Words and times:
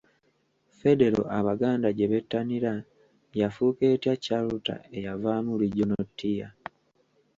Federo 0.79 1.21
Abaganda 1.39 1.87
gyebettanira 1.97 2.73
yafuuka 3.39 3.83
etya 3.93 4.13
Chalter 4.23 4.79
Eyavaamu 4.97 5.51
“Regional 5.63 6.05
Tier?” 6.17 6.51